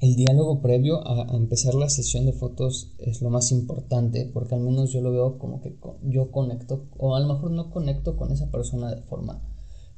el 0.00 0.14
diálogo 0.14 0.62
previo 0.62 1.04
a, 1.04 1.34
empezar 1.34 1.74
la 1.74 1.88
sesión 1.88 2.24
de 2.24 2.32
fotos 2.32 2.92
es 2.98 3.20
lo 3.20 3.30
más 3.30 3.50
importante 3.50 4.30
porque 4.32 4.54
al 4.54 4.60
menos 4.60 4.92
yo 4.92 5.00
lo 5.00 5.10
veo 5.10 5.40
como 5.40 5.60
que 5.60 5.76
yo 6.04 6.30
conecto 6.30 6.86
o 6.98 7.16
a 7.16 7.20
lo 7.20 7.34
mejor 7.34 7.50
no 7.50 7.68
conecto 7.68 8.16
con 8.16 8.30
esa 8.30 8.48
persona 8.52 8.94
de 8.94 9.02
forma 9.02 9.42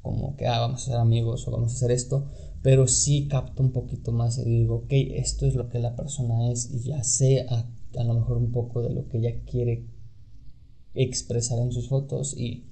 como 0.00 0.35
que 0.35 0.47
ah, 0.47 0.61
vamos 0.61 0.85
a 0.85 0.87
ser 0.87 0.97
amigos 0.97 1.47
o 1.47 1.50
vamos 1.50 1.73
a 1.73 1.76
hacer 1.76 1.90
esto 1.90 2.30
pero 2.62 2.87
sí 2.87 3.28
capto 3.28 3.62
un 3.62 3.73
poquito 3.73 4.11
más 4.11 4.38
y 4.38 4.44
digo 4.44 4.76
ok 4.76 4.92
esto 5.16 5.44
es 5.44 5.54
lo 5.54 5.68
que 5.68 5.80
la 5.80 5.97
persona 5.97 6.50
es 6.50 6.71
y 6.71 6.80
ya 6.80 7.04
sé 7.04 7.44
a, 7.47 7.68
a 7.99 8.04
lo 8.04 8.14
mejor 8.14 8.38
un 8.38 8.52
poco 8.52 8.80
de 8.80 8.88
lo 8.88 9.06
que 9.06 9.18
ella 9.18 9.44
quiere 9.44 9.92
expresar 10.94 11.58
en 11.58 11.72
sus 11.72 11.88
fotos 11.88 12.34
y, 12.36 12.64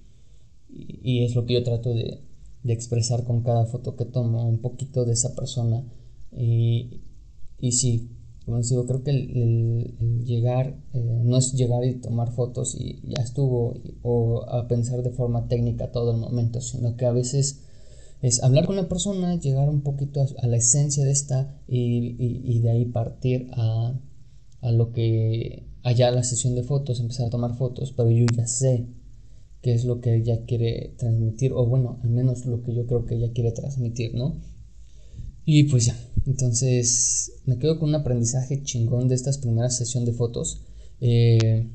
y, 0.68 1.24
es 1.24 1.34
lo 1.34 1.44
que 1.44 1.54
yo 1.54 1.62
trato 1.62 1.94
de, 1.94 2.20
de 2.62 2.72
expresar 2.72 3.24
con 3.24 3.42
cada 3.42 3.66
foto 3.66 3.96
que 3.96 4.04
tomo 4.04 4.48
un 4.48 4.58
poquito 4.58 5.04
de 5.04 5.12
esa 5.12 5.34
persona. 5.34 5.84
Y, 6.32 7.00
y 7.58 7.72
sí, 7.72 8.10
como 8.44 8.58
les 8.58 8.68
digo, 8.68 8.86
creo 8.86 9.02
que 9.04 9.10
el, 9.10 10.24
llegar 10.24 10.76
eh, 10.94 11.20
no 11.24 11.36
es 11.36 11.52
llegar 11.52 11.84
y 11.84 11.94
tomar 11.94 12.32
fotos 12.32 12.74
y 12.74 13.00
ya 13.04 13.22
estuvo, 13.22 13.74
o 14.02 14.44
a 14.48 14.66
pensar 14.66 15.02
de 15.02 15.10
forma 15.10 15.46
técnica 15.48 15.92
todo 15.92 16.12
el 16.12 16.18
momento, 16.18 16.60
sino 16.60 16.96
que 16.96 17.06
a 17.06 17.12
veces 17.12 17.60
es 18.20 18.42
hablar 18.42 18.66
con 18.66 18.76
la 18.76 18.88
persona, 18.88 19.38
llegar 19.38 19.68
un 19.68 19.82
poquito 19.82 20.24
a, 20.38 20.46
la 20.46 20.56
esencia 20.56 21.04
de 21.04 21.12
esta 21.12 21.56
y, 21.68 22.60
de 22.60 22.70
ahí 22.70 22.84
partir 22.84 23.48
a, 23.52 23.94
a, 24.62 24.72
lo 24.72 24.92
que 24.92 25.66
allá 25.82 26.10
la 26.10 26.22
sesión 26.22 26.54
de 26.54 26.62
fotos, 26.62 27.00
empezar 27.00 27.26
a 27.26 27.30
tomar 27.30 27.56
fotos, 27.56 27.92
pero 27.92 28.10
yo 28.10 28.26
ya 28.34 28.46
sé 28.46 28.86
qué 29.60 29.74
es 29.74 29.84
lo 29.84 30.00
que 30.00 30.16
ella 30.16 30.44
quiere 30.46 30.94
transmitir, 30.96 31.52
o 31.52 31.66
bueno, 31.66 32.00
al 32.02 32.10
menos 32.10 32.46
lo 32.46 32.62
que 32.62 32.74
yo 32.74 32.86
creo 32.86 33.04
que 33.04 33.16
ella 33.16 33.32
quiere 33.32 33.52
transmitir, 33.52 34.14
¿no? 34.14 34.40
Y 35.44 35.64
pues 35.64 35.86
ya, 35.86 35.96
entonces 36.26 37.32
me 37.46 37.58
quedo 37.58 37.78
con 37.78 37.90
un 37.90 37.96
aprendizaje 37.96 38.62
chingón 38.62 39.08
de 39.08 39.16
estas 39.16 39.38
primeras 39.38 39.76
sesión 39.76 40.04
de 40.04 40.12
fotos. 40.12 40.62
Eh, 41.00 41.68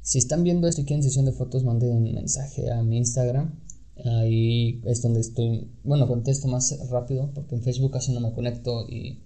si 0.00 0.18
están 0.18 0.42
viendo 0.42 0.66
esto 0.66 0.80
y 0.80 0.84
quieren 0.84 1.02
sesión 1.02 1.24
de 1.24 1.32
fotos, 1.32 1.64
manden 1.64 1.90
un 1.90 2.14
mensaje 2.14 2.70
a 2.70 2.82
mi 2.82 2.96
Instagram. 2.98 3.60
Ahí 4.04 4.80
es 4.86 5.02
donde 5.02 5.20
estoy, 5.20 5.68
bueno, 5.84 6.06
contesto 6.06 6.48
más 6.48 6.76
rápido 6.88 7.30
porque 7.34 7.56
en 7.56 7.62
Facebook 7.62 7.92
casi 7.92 8.12
no 8.12 8.20
me 8.20 8.32
conecto 8.32 8.88
y 8.88 9.18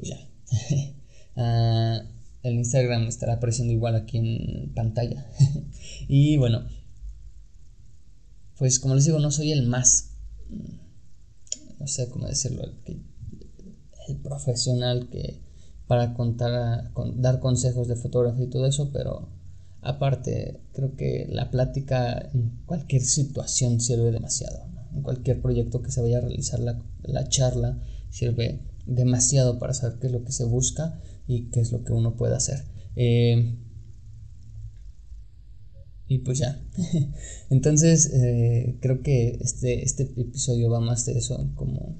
pues 0.00 0.10
ya. 0.10 0.28
Ah, 1.36 2.02
el 2.42 2.54
Instagram 2.54 3.06
estará 3.06 3.34
apareciendo 3.34 3.72
igual 3.72 3.94
aquí 3.94 4.18
en 4.18 4.74
pantalla. 4.74 5.30
y 6.08 6.36
bueno, 6.36 6.66
pues 8.58 8.78
como 8.78 8.96
les 8.96 9.06
digo, 9.06 9.20
no 9.20 9.30
soy 9.30 9.52
el 9.52 9.66
más 9.66 10.10
no 11.80 11.86
sé 11.86 12.08
cómo 12.10 12.26
decirlo, 12.26 12.62
el, 12.84 13.02
profesional 14.22 15.08
que 15.08 15.40
para 15.86 16.14
contar, 16.14 16.90
dar 17.14 17.38
consejos 17.38 17.86
de 17.86 17.94
fotografía 17.94 18.44
y 18.44 18.50
todo 18.50 18.66
eso, 18.66 18.90
pero 18.92 19.28
aparte 19.82 20.60
creo 20.72 20.96
que 20.96 21.28
la 21.30 21.50
plática 21.50 22.28
en 22.34 22.60
cualquier 22.66 23.02
situación 23.02 23.80
sirve 23.80 24.10
demasiado, 24.10 24.66
en 24.92 25.02
cualquier 25.02 25.40
proyecto 25.40 25.80
que 25.80 25.92
se 25.92 26.02
vaya 26.02 26.18
a 26.18 26.22
realizar 26.22 26.58
la, 26.58 27.28
charla 27.28 27.78
sirve 28.10 28.60
demasiado 28.90 29.58
para 29.58 29.72
saber 29.72 29.98
qué 29.98 30.08
es 30.08 30.12
lo 30.12 30.24
que 30.24 30.32
se 30.32 30.44
busca 30.44 31.00
y 31.26 31.50
qué 31.50 31.60
es 31.60 31.72
lo 31.72 31.84
que 31.84 31.92
uno 31.92 32.16
puede 32.16 32.34
hacer. 32.34 32.64
Eh, 32.96 33.56
y 36.08 36.18
pues 36.18 36.38
ya. 36.38 36.60
Entonces, 37.50 38.12
eh, 38.12 38.78
creo 38.80 39.02
que 39.02 39.38
este, 39.40 39.84
este 39.84 40.02
episodio 40.16 40.68
va 40.70 40.80
más 40.80 41.06
de 41.06 41.12
eso, 41.16 41.50
como 41.54 41.96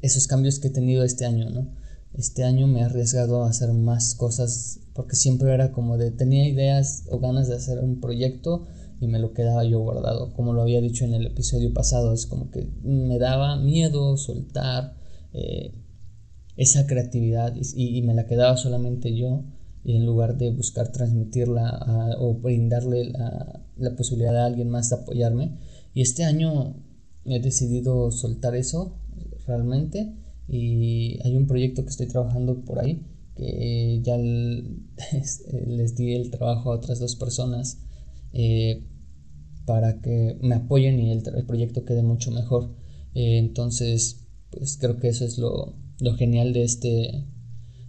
esos 0.00 0.28
cambios 0.28 0.60
que 0.60 0.68
he 0.68 0.70
tenido 0.70 1.02
este 1.02 1.26
año, 1.26 1.50
¿no? 1.50 1.74
Este 2.14 2.44
año 2.44 2.68
me 2.68 2.80
he 2.80 2.84
arriesgado 2.84 3.42
a 3.42 3.50
hacer 3.50 3.72
más 3.72 4.14
cosas 4.14 4.80
porque 4.94 5.16
siempre 5.16 5.52
era 5.52 5.72
como 5.72 5.98
de 5.98 6.10
tenía 6.10 6.48
ideas 6.48 7.04
o 7.10 7.18
ganas 7.18 7.48
de 7.48 7.56
hacer 7.56 7.80
un 7.80 8.00
proyecto 8.00 8.66
y 9.00 9.08
me 9.08 9.18
lo 9.18 9.34
quedaba 9.34 9.64
yo 9.64 9.80
guardado. 9.80 10.32
Como 10.32 10.54
lo 10.54 10.62
había 10.62 10.80
dicho 10.80 11.04
en 11.04 11.14
el 11.14 11.26
episodio 11.26 11.74
pasado, 11.74 12.14
es 12.14 12.26
como 12.26 12.50
que 12.50 12.66
me 12.82 13.18
daba 13.18 13.56
miedo 13.56 14.16
soltar 14.16 14.96
eh, 15.32 15.74
esa 16.56 16.86
creatividad 16.86 17.54
y, 17.56 18.02
me 18.02 18.14
la 18.14 18.26
quedaba 18.26 18.56
solamente 18.56 19.14
yo 19.14 19.44
y 19.84 19.96
en 19.96 20.06
lugar 20.06 20.36
de 20.36 20.50
buscar 20.50 20.90
transmitirla 20.90 22.16
o 22.18 22.34
brindarle 22.34 23.10
la, 23.10 23.96
posibilidad 23.96 24.36
a 24.38 24.46
alguien 24.46 24.68
más 24.68 24.90
de 24.90 24.96
apoyarme. 24.96 25.58
Y 25.94 26.02
este 26.02 26.24
año 26.24 26.76
he 27.24 27.40
decidido 27.40 28.10
soltar 28.10 28.54
eso 28.56 28.98
realmente 29.46 30.14
y 30.48 31.18
hay 31.24 31.36
un 31.36 31.46
proyecto 31.46 31.82
que 31.82 31.90
estoy 31.90 32.08
trabajando 32.08 32.64
por 32.64 32.80
ahí 32.80 33.04
que 33.36 34.00
ya 34.02 34.16
les 35.66 35.94
di 35.94 36.14
el 36.14 36.30
trabajo 36.30 36.72
a 36.72 36.76
otras 36.76 36.98
dos 36.98 37.16
personas 37.16 37.78
eh, 38.32 38.82
para 39.66 40.00
que 40.00 40.38
me 40.40 40.54
apoyen 40.54 40.98
y 40.98 41.12
el, 41.12 41.22
proyecto 41.46 41.84
quede 41.84 42.02
mucho 42.02 42.30
mejor. 42.30 42.74
Eh, 43.14 43.38
entonces, 43.38 44.26
pues 44.50 44.78
creo 44.78 44.96
que 44.98 45.08
eso 45.08 45.24
es 45.24 45.38
lo, 45.38 45.74
lo 45.98 46.14
genial 46.14 46.52
de 46.52 46.64
este, 46.64 47.26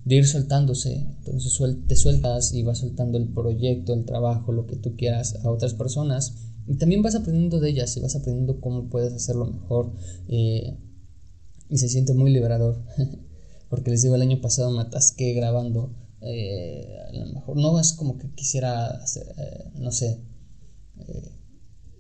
de 0.06 0.16
ir 0.16 0.28
soltándose. 0.28 1.08
Entonces 1.20 1.60
te 1.88 1.96
sueltas 1.96 2.54
y 2.54 2.64
vas 2.64 2.80
soltando 2.80 3.18
el 3.18 3.28
proyecto, 3.28 3.94
el 3.94 4.06
trabajo, 4.06 4.52
lo 4.52 4.66
que 4.66 4.76
tú 4.76 4.96
quieras 4.96 5.36
a 5.44 5.50
otras 5.50 5.74
personas. 5.74 6.36
Y 6.68 6.76
también 6.76 7.02
vas 7.02 7.16
aprendiendo 7.16 7.60
de 7.60 7.70
ellas 7.70 7.96
y 7.98 8.02
vas 8.02 8.16
aprendiendo 8.16 8.60
cómo 8.60 8.90
puedes 8.90 9.14
hacerlo 9.14 9.46
mejor. 9.46 9.94
Eh, 10.28 10.78
y 11.70 11.78
se 11.78 11.90
siente 11.90 12.14
muy 12.14 12.32
liberador. 12.32 12.84
Porque 13.70 13.92
les 13.92 14.02
digo, 14.02 14.16
el 14.16 14.22
año 14.22 14.40
pasado 14.42 14.72
me 14.72 14.82
atasqué 14.82 15.34
grabando. 15.34 15.94
Eh, 16.22 16.98
a 17.10 17.14
lo 17.14 17.26
mejor 17.28 17.58
no 17.58 17.80
es 17.80 17.94
como 17.94 18.18
que 18.18 18.30
quisiera 18.34 18.88
hacer, 18.88 19.28
eh, 19.38 19.72
no 19.76 19.92
sé, 19.92 20.20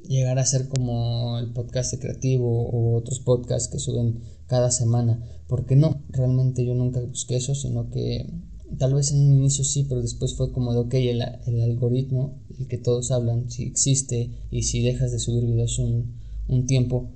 llegar 0.07 0.39
a 0.39 0.45
ser 0.45 0.67
como 0.67 1.37
el 1.39 1.51
podcast 1.51 1.93
creativo 1.99 2.69
o 2.69 2.95
otros 2.95 3.19
podcasts 3.19 3.69
que 3.69 3.79
suben 3.79 4.21
cada 4.47 4.71
semana. 4.71 5.23
Porque 5.47 5.75
no, 5.75 6.03
realmente 6.09 6.65
yo 6.65 6.73
nunca 6.73 7.01
busqué 7.01 7.37
eso, 7.37 7.55
sino 7.55 7.89
que 7.89 8.29
tal 8.77 8.93
vez 8.93 9.11
en 9.11 9.19
un 9.19 9.33
inicio 9.37 9.63
sí, 9.63 9.85
pero 9.87 10.01
después 10.01 10.35
fue 10.35 10.51
como 10.51 10.73
de, 10.73 10.79
ok, 10.79 10.93
el, 10.95 11.21
el 11.45 11.61
algoritmo, 11.61 12.39
el 12.57 12.67
que 12.67 12.77
todos 12.77 13.11
hablan, 13.11 13.49
si 13.49 13.63
existe 13.63 14.31
y 14.51 14.63
si 14.63 14.81
dejas 14.81 15.11
de 15.11 15.19
subir 15.19 15.45
videos 15.45 15.79
un, 15.79 16.17
un 16.47 16.65
tiempo, 16.65 17.09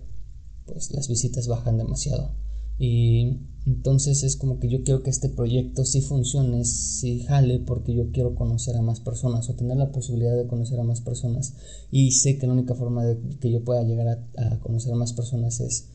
pues 0.66 0.92
las 0.92 1.08
visitas 1.08 1.48
bajan 1.48 1.78
demasiado. 1.78 2.32
Y 2.78 3.38
entonces 3.66 4.24
es 4.24 4.36
como 4.36 4.60
que 4.60 4.70
yo 4.70 4.84
quiero 4.84 5.04
que 5.04 5.12
este 5.12 5.30
proyecto 5.30 5.86
sí 5.86 6.02
funcione, 6.02 6.66
sí 6.66 7.20
jale, 7.22 7.60
porque 7.60 7.94
yo 7.94 8.12
quiero 8.12 8.34
conocer 8.34 8.76
a 8.76 8.82
más 8.82 9.00
personas 9.00 9.50
o 9.50 9.56
tener 9.56 9.78
la 9.78 9.92
posibilidad 9.92 10.36
de 10.36 10.48
conocer 10.48 10.80
a 10.80 10.84
más 10.84 11.02
personas. 11.02 11.54
Y 11.92 12.12
sé 12.12 12.38
que 12.38 12.48
la 12.48 12.54
única 12.54 12.74
forma 12.74 13.06
de 13.06 13.20
que 13.40 13.52
yo 13.52 13.64
pueda 13.64 13.84
llegar 13.84 14.08
a, 14.38 14.60
conocer 14.60 14.94
a 14.94 14.96
más 14.96 15.14
personas 15.14 15.60
es 15.60 15.90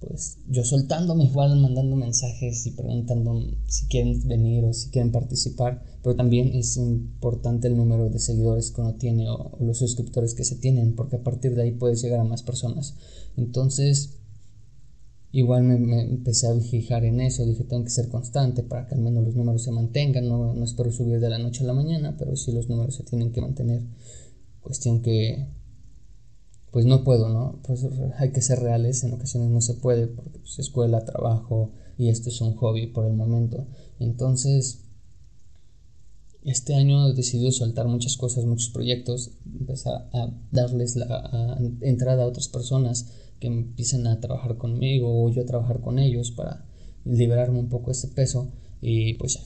pues 0.00 0.38
yo 0.48 0.62
soltándome 0.62 1.24
igual, 1.24 1.58
mandando 1.58 1.96
mensajes 1.96 2.66
y 2.66 2.72
preguntando 2.72 3.40
si 3.66 3.86
quieren 3.86 4.28
venir 4.28 4.64
o 4.64 4.74
si 4.74 4.90
quieren 4.90 5.10
participar, 5.10 5.82
pero 6.02 6.14
también 6.14 6.54
es 6.54 6.76
importante 6.76 7.68
el 7.68 7.76
número 7.76 8.10
de 8.10 8.18
seguidores 8.18 8.70
que 8.70 8.82
uno 8.82 8.94
tiene 8.96 9.30
o, 9.30 9.56
los 9.58 9.78
suscriptores 9.78 10.34
que 10.34 10.44
se 10.44 10.56
tienen, 10.56 10.94
porque 10.94 11.16
a 11.16 11.22
partir 11.22 11.54
de 11.54 11.62
ahí 11.62 11.72
puedes 11.72 12.02
llegar 12.02 12.20
a 12.20 12.24
más 12.24 12.42
personas. 12.42 12.94
Entonces, 13.38 14.18
igual 15.38 15.64
me, 15.64 16.02
empecé 16.02 16.46
a 16.46 16.58
fijar 16.58 17.04
en 17.04 17.20
eso, 17.20 17.44
dije 17.44 17.64
tengo 17.64 17.84
que 17.84 17.90
ser 17.90 18.08
constante 18.08 18.62
para 18.62 18.86
que 18.86 18.94
al 18.94 19.02
menos 19.02 19.22
los 19.22 19.36
números 19.36 19.62
se 19.62 19.70
mantengan, 19.70 20.26
no, 20.26 20.54
no 20.54 20.64
espero 20.64 20.90
subir 20.90 21.20
de 21.20 21.28
la 21.28 21.38
noche 21.38 21.62
a 21.62 21.66
la 21.66 21.74
mañana, 21.74 22.16
pero 22.18 22.36
sí 22.36 22.52
los 22.52 22.70
números 22.70 22.94
se 22.94 23.04
tienen 23.04 23.32
que 23.32 23.42
mantener. 23.42 23.82
Cuestión 24.62 25.02
que 25.02 25.46
pues 26.70 26.86
no 26.86 27.04
puedo, 27.04 27.28
¿no? 27.28 27.60
Pues 27.66 27.86
hay 28.18 28.32
que 28.32 28.40
ser 28.40 28.60
reales, 28.60 29.04
en 29.04 29.12
ocasiones 29.12 29.50
no 29.50 29.60
se 29.60 29.74
puede, 29.74 30.06
porque 30.06 30.38
pues, 30.38 30.58
escuela, 30.58 31.04
trabajo 31.04 31.72
y 31.98 32.08
esto 32.08 32.30
es 32.30 32.40
un 32.40 32.54
hobby 32.56 32.86
por 32.86 33.04
el 33.06 33.12
momento. 33.12 33.66
Entonces, 33.98 34.85
este 36.46 36.74
año 36.74 37.08
he 37.08 37.14
decidido 37.14 37.50
soltar 37.50 37.88
muchas 37.88 38.16
cosas, 38.16 38.44
muchos 38.44 38.70
proyectos, 38.70 39.32
empezar 39.58 40.08
a 40.12 40.30
darles 40.52 40.94
la 40.94 41.58
entrada 41.80 42.22
a 42.22 42.26
otras 42.26 42.46
personas 42.48 43.10
que 43.40 43.48
empiecen 43.48 44.06
a 44.06 44.20
trabajar 44.20 44.56
conmigo 44.56 45.24
o 45.24 45.30
yo 45.30 45.42
a 45.42 45.46
trabajar 45.46 45.80
con 45.80 45.98
ellos 45.98 46.30
para 46.30 46.64
liberarme 47.04 47.58
un 47.58 47.68
poco 47.68 47.90
ese 47.90 48.08
peso 48.08 48.52
y 48.80 49.14
pues 49.14 49.34
ya. 49.34 49.40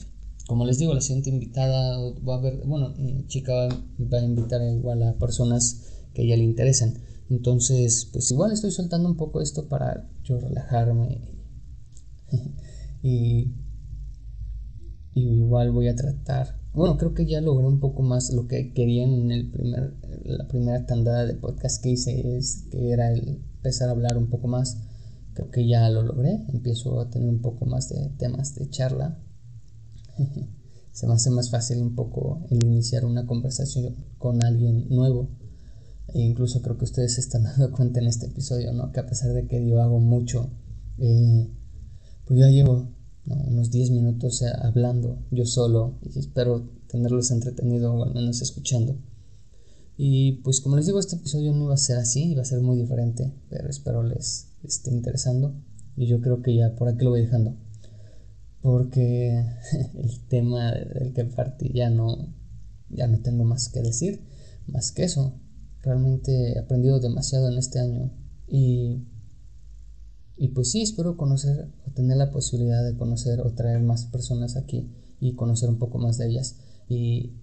Como 0.47 0.65
les 0.65 0.77
digo, 0.77 0.93
la 0.93 1.01
siguiente 1.01 1.29
invitada 1.29 1.97
va 2.27 2.35
a 2.35 2.37
haber, 2.37 2.65
bueno, 2.65 2.93
chica 3.27 3.69
va 3.99 4.17
a 4.19 4.23
invitar 4.23 4.61
igual 4.61 5.01
a 5.03 5.17
personas 5.17 5.87
que 6.13 6.21
a 6.21 6.25
ella 6.25 6.37
le 6.37 6.43
interesan. 6.43 6.93
Entonces, 7.29 8.09
pues 8.11 8.29
igual 8.31 8.51
estoy 8.51 8.71
soltando 8.71 9.09
un 9.09 9.15
poco 9.15 9.41
esto 9.41 9.67
para 9.69 10.09
yo 10.23 10.39
relajarme 10.39 11.21
y, 13.01 13.53
y 15.13 15.21
igual 15.21 15.71
voy 15.71 15.87
a 15.87 15.95
tratar. 15.95 16.59
Bueno 16.73 16.97
creo 16.97 17.13
que 17.13 17.25
ya 17.25 17.41
logré 17.41 17.67
un 17.67 17.79
poco 17.79 18.01
más 18.01 18.31
lo 18.31 18.47
que 18.47 18.73
quería 18.73 19.03
en 19.03 19.31
el 19.31 19.49
primer 19.51 19.95
la 20.23 20.47
primera 20.47 20.85
tandada 20.85 21.25
de 21.25 21.33
podcast 21.33 21.83
que 21.83 21.89
hice 21.89 22.37
es 22.37 22.67
que 22.71 22.91
era 22.91 23.11
el 23.11 23.41
empezar 23.55 23.89
a 23.89 23.91
hablar 23.91 24.17
un 24.17 24.29
poco 24.29 24.47
más. 24.47 24.77
Creo 25.33 25.49
que 25.49 25.67
ya 25.67 25.89
lo 25.89 26.03
logré 26.03 26.45
empiezo 26.49 26.99
a 26.99 27.09
tener 27.09 27.29
un 27.29 27.41
poco 27.41 27.65
más 27.65 27.89
de 27.89 28.09
temas 28.17 28.55
de 28.55 28.69
charla. 28.69 29.19
Se 30.91 31.07
me 31.07 31.13
hace 31.13 31.29
más 31.29 31.49
fácil 31.49 31.81
un 31.81 31.95
poco 31.95 32.45
el 32.49 32.65
iniciar 32.65 33.05
una 33.05 33.25
conversación 33.25 33.95
con 34.17 34.43
alguien 34.43 34.89
nuevo. 34.89 35.29
E 36.13 36.19
incluso 36.19 36.61
creo 36.61 36.77
que 36.77 36.83
ustedes 36.83 37.15
se 37.15 37.21
están 37.21 37.43
dando 37.57 37.71
cuenta 37.71 37.99
en 38.01 38.07
este 38.07 38.27
episodio 38.27 38.73
no 38.73 38.91
que 38.91 38.99
a 38.99 39.05
pesar 39.05 39.31
de 39.33 39.47
que 39.47 39.65
yo 39.65 39.81
hago 39.81 39.99
mucho 39.99 40.51
eh, 40.97 41.49
pues 42.25 42.39
ya 42.39 42.49
llevo 42.49 42.89
unos 43.25 43.71
10 43.71 43.91
minutos 43.91 44.41
eh, 44.41 44.51
hablando 44.61 45.19
yo 45.31 45.45
solo 45.45 45.99
y 46.01 46.17
espero 46.17 46.69
tenerlos 46.87 47.31
entretenido 47.31 47.93
o 47.93 48.03
al 48.03 48.13
menos 48.13 48.41
escuchando. 48.41 48.97
Y 49.97 50.41
pues 50.43 50.61
como 50.61 50.77
les 50.77 50.87
digo, 50.87 50.99
este 50.99 51.15
episodio 51.15 51.53
no 51.53 51.65
iba 51.65 51.73
a 51.73 51.77
ser 51.77 51.97
así, 51.97 52.31
iba 52.31 52.41
a 52.41 52.45
ser 52.45 52.61
muy 52.61 52.77
diferente, 52.77 53.33
pero 53.49 53.69
espero 53.69 54.03
les 54.03 54.47
esté 54.63 54.91
interesando 54.91 55.53
y 55.95 56.07
yo 56.07 56.21
creo 56.21 56.41
que 56.41 56.55
ya 56.55 56.75
por 56.75 56.89
aquí 56.89 57.03
lo 57.03 57.11
voy 57.11 57.21
dejando. 57.21 57.55
Porque 58.61 59.45
el 59.95 60.27
tema 60.27 60.71
del 60.71 61.13
que 61.13 61.25
partí 61.25 61.71
ya 61.73 61.89
no, 61.89 62.33
ya 62.89 63.07
no 63.07 63.19
tengo 63.19 63.43
más 63.43 63.69
que 63.69 63.81
decir, 63.81 64.21
más 64.67 64.91
que 64.91 65.03
eso. 65.03 65.39
Realmente 65.81 66.53
he 66.53 66.59
aprendido 66.59 66.99
demasiado 66.99 67.49
en 67.49 67.57
este 67.57 67.79
año 67.79 68.11
y 68.47 69.07
y 70.41 70.47
pues 70.47 70.71
sí, 70.71 70.81
espero 70.81 71.17
conocer 71.17 71.71
o 71.87 71.91
tener 71.91 72.17
la 72.17 72.31
posibilidad 72.31 72.83
de 72.83 72.97
conocer 72.97 73.41
o 73.41 73.53
traer 73.53 73.79
más 73.79 74.05
personas 74.05 74.57
aquí 74.57 74.91
y 75.19 75.35
conocer 75.35 75.69
un 75.69 75.77
poco 75.77 75.99
más 75.99 76.17
de 76.17 76.29
ellas 76.29 76.55
y, 76.89 77.35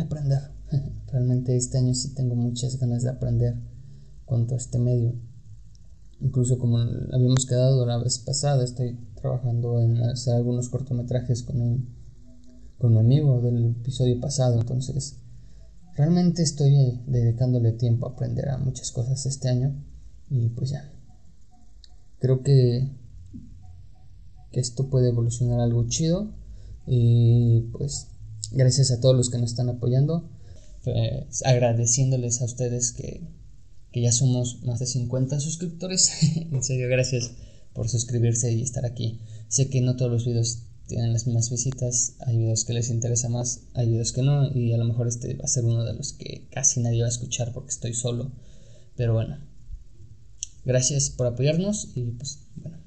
aprender. 0.00 0.40
Realmente 1.12 1.54
este 1.58 1.76
año 1.76 1.92
sí 1.92 2.14
tengo 2.14 2.36
muchas 2.36 2.78
ganas 2.78 3.02
de 3.02 3.10
aprender 3.10 3.56
cuanto 4.24 4.54
a 4.54 4.56
este 4.56 4.78
medio. 4.78 5.12
Incluso 6.22 6.58
como 6.58 6.78
habíamos 6.78 7.44
quedado 7.44 7.84
la 7.84 7.98
vez 7.98 8.18
pasada, 8.20 8.64
estoy 8.64 8.98
trabajando 9.14 9.82
en 9.82 9.98
hacer 9.98 10.36
algunos 10.36 10.70
cortometrajes 10.70 11.42
con 11.42 11.60
un, 11.60 11.96
con 12.78 12.92
un 12.92 12.98
amigo 12.98 13.42
del 13.42 13.72
episodio 13.78 14.18
pasado. 14.20 14.58
Entonces, 14.58 15.18
realmente 15.96 16.42
estoy 16.42 17.02
dedicándole 17.06 17.72
tiempo 17.72 18.06
a 18.06 18.12
aprender 18.12 18.48
a 18.48 18.56
muchas 18.56 18.90
cosas 18.90 19.26
este 19.26 19.50
año 19.50 19.84
y 20.30 20.48
pues 20.50 20.70
ya. 20.70 20.92
Creo 22.20 22.42
que, 22.42 22.90
que 24.52 24.60
esto 24.60 24.90
puede 24.90 25.08
evolucionar 25.08 25.60
algo 25.60 25.86
chido. 25.88 26.32
Y 26.86 27.68
pues 27.72 28.08
gracias 28.52 28.90
a 28.90 29.00
todos 29.00 29.16
los 29.16 29.30
que 29.30 29.38
nos 29.38 29.50
están 29.50 29.68
apoyando. 29.68 30.28
Pues, 30.84 31.44
agradeciéndoles 31.44 32.40
a 32.40 32.46
ustedes 32.46 32.92
que, 32.92 33.28
que 33.92 34.02
ya 34.02 34.12
somos 34.12 34.62
más 34.64 34.78
de 34.78 34.86
50 34.86 35.40
suscriptores. 35.40 36.10
en 36.36 36.62
serio, 36.62 36.88
gracias 36.88 37.32
por 37.72 37.88
suscribirse 37.88 38.52
y 38.52 38.62
estar 38.62 38.84
aquí. 38.84 39.20
Sé 39.48 39.68
que 39.68 39.80
no 39.80 39.96
todos 39.96 40.10
los 40.10 40.26
videos 40.26 40.64
tienen 40.88 41.12
las 41.12 41.26
mismas 41.26 41.50
visitas, 41.50 42.14
hay 42.20 42.38
videos 42.38 42.64
que 42.64 42.72
les 42.72 42.88
interesa 42.88 43.28
más, 43.28 43.60
hay 43.74 43.90
videos 43.90 44.12
que 44.12 44.22
no, 44.22 44.50
y 44.50 44.72
a 44.72 44.78
lo 44.78 44.86
mejor 44.86 45.06
este 45.06 45.34
va 45.34 45.44
a 45.44 45.48
ser 45.48 45.66
uno 45.66 45.84
de 45.84 45.92
los 45.92 46.14
que 46.14 46.48
casi 46.50 46.80
nadie 46.80 47.02
va 47.02 47.06
a 47.06 47.10
escuchar 47.10 47.52
porque 47.52 47.70
estoy 47.70 47.92
solo. 47.92 48.32
Pero 48.96 49.12
bueno, 49.12 49.38
Gracias 50.64 51.10
por 51.10 51.26
apoyarnos 51.26 51.92
y 51.94 52.04
pues 52.12 52.46
bueno. 52.56 52.78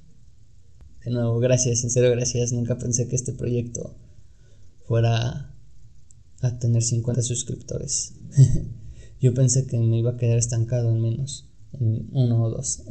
De 1.04 1.10
nuevo, 1.10 1.40
gracias, 1.40 1.84
en 1.84 1.90
serio 1.90 2.12
gracias. 2.12 2.54
Nunca 2.54 2.78
pensé 2.78 3.08
que 3.08 3.16
este 3.16 3.34
proyecto 3.34 3.96
fuera 4.86 5.56
a 6.42 6.60
tener 6.60 6.84
50 6.84 7.22
suscriptores. 7.22 8.14
Yo 9.20 9.34
pensé 9.34 9.66
que 9.66 9.78
me 9.80 9.98
iba 9.98 10.12
a 10.12 10.18
quedar 10.18 10.38
estancado 10.38 10.90
en 10.90 11.02
menos, 11.02 11.50
en 11.74 12.08
uno 12.12 12.44
o 12.44 12.50
dos. 12.50 12.84